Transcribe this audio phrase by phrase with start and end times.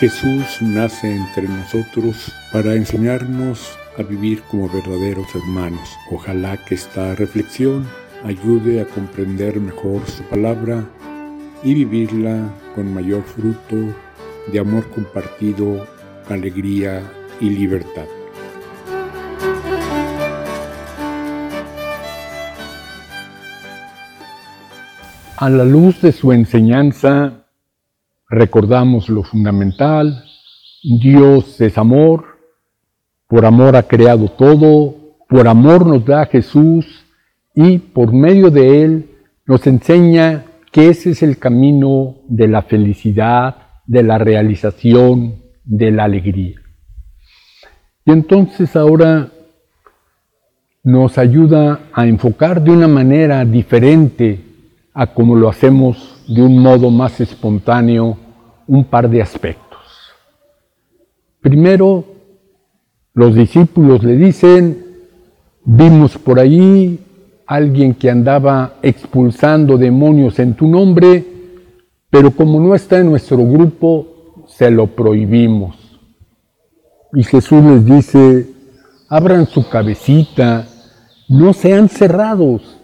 [0.00, 5.98] Jesús nace entre nosotros para enseñarnos a vivir como verdaderos hermanos.
[6.12, 7.84] Ojalá que esta reflexión
[8.24, 10.84] ayude a comprender mejor su palabra
[11.64, 13.76] y vivirla con mayor fruto
[14.52, 15.84] de amor compartido,
[16.28, 17.02] alegría
[17.40, 18.06] y libertad.
[25.36, 27.47] A la luz de su enseñanza,
[28.28, 30.24] recordamos lo fundamental,
[30.82, 32.24] Dios es amor,
[33.26, 34.94] por amor ha creado todo,
[35.28, 37.04] por amor nos da a Jesús
[37.54, 39.10] y por medio de Él
[39.46, 46.04] nos enseña que ese es el camino de la felicidad, de la realización, de la
[46.04, 46.60] alegría.
[48.04, 49.28] Y entonces ahora
[50.84, 54.40] nos ayuda a enfocar de una manera diferente
[54.94, 58.16] a como lo hacemos de un modo más espontáneo
[58.68, 59.80] un par de aspectos.
[61.40, 62.04] Primero,
[63.14, 64.86] los discípulos le dicen,
[65.64, 67.00] vimos por ahí
[67.46, 71.24] alguien que andaba expulsando demonios en tu nombre,
[72.10, 75.76] pero como no está en nuestro grupo, se lo prohibimos.
[77.14, 78.46] Y Jesús les dice,
[79.08, 80.68] abran su cabecita,
[81.28, 82.78] no sean cerrados.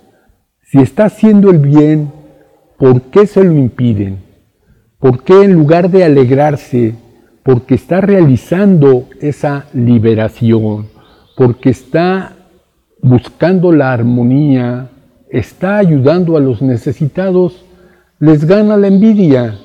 [0.62, 2.10] Si está haciendo el bien,
[2.78, 4.18] ¿Por qué se lo impiden?
[5.04, 6.94] ¿Por qué en lugar de alegrarse,
[7.42, 10.86] porque está realizando esa liberación,
[11.36, 12.36] porque está
[13.02, 14.88] buscando la armonía,
[15.28, 17.66] está ayudando a los necesitados,
[18.18, 19.58] les gana la envidia,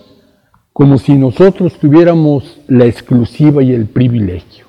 [0.73, 4.65] como si nosotros tuviéramos la exclusiva y el privilegio.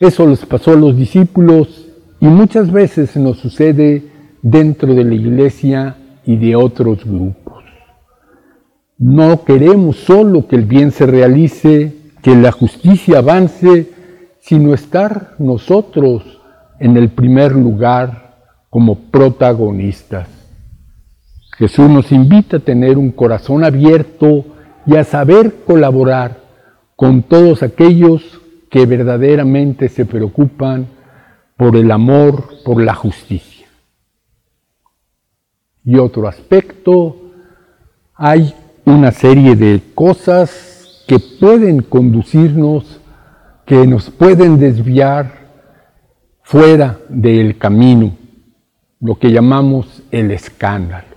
[0.00, 1.86] Eso les pasó a los discípulos
[2.18, 4.02] y muchas veces nos sucede
[4.42, 7.45] dentro de la iglesia y de otros grupos.
[8.98, 13.92] No queremos solo que el bien se realice, que la justicia avance,
[14.40, 16.40] sino estar nosotros
[16.78, 18.36] en el primer lugar
[18.70, 20.28] como protagonistas.
[21.58, 24.44] Jesús nos invita a tener un corazón abierto
[24.86, 26.40] y a saber colaborar
[26.94, 28.22] con todos aquellos
[28.70, 30.86] que verdaderamente se preocupan
[31.56, 33.56] por el amor, por la justicia
[35.86, 37.16] y otro aspecto,
[38.16, 38.52] hay
[38.86, 43.00] una serie de cosas que pueden conducirnos,
[43.66, 45.32] que nos pueden desviar
[46.42, 48.16] fuera del camino,
[49.00, 51.16] lo que llamamos el escándalo.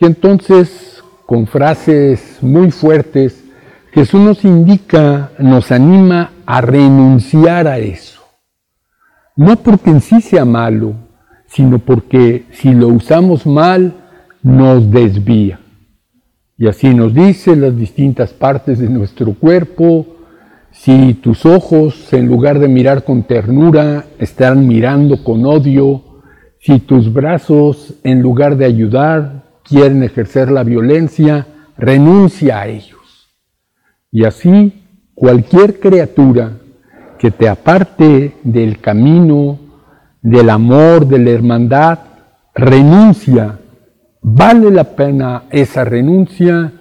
[0.00, 3.44] Y entonces, con frases muy fuertes,
[3.92, 8.20] Jesús nos indica, nos anima a renunciar a eso.
[9.36, 10.94] No porque en sí sea malo,
[11.46, 13.94] sino porque si lo usamos mal,
[14.42, 15.60] nos desvía.
[16.56, 20.06] Y así nos dice las distintas partes de nuestro cuerpo,
[20.70, 26.02] si tus ojos, en lugar de mirar con ternura, están mirando con odio,
[26.58, 33.30] si tus brazos, en lugar de ayudar, quieren ejercer la violencia, renuncia a ellos.
[34.10, 34.82] Y así,
[35.14, 36.52] cualquier criatura
[37.18, 39.58] que te aparte del camino
[40.24, 41.98] del amor, de la hermandad,
[42.54, 43.58] renuncia.
[44.26, 46.72] Vale la pena esa renuncia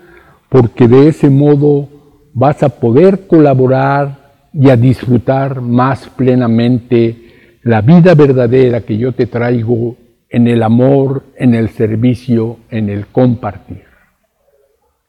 [0.48, 1.90] porque de ese modo
[2.34, 9.26] vas a poder colaborar y a disfrutar más plenamente la vida verdadera que yo te
[9.28, 9.98] traigo
[10.30, 13.84] en el amor, en el servicio, en el compartir.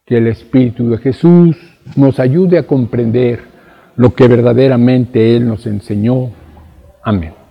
[0.05, 1.55] Que el Espíritu de Jesús
[1.95, 3.39] nos ayude a comprender
[3.95, 6.31] lo que verdaderamente Él nos enseñó.
[7.01, 7.44] Amén.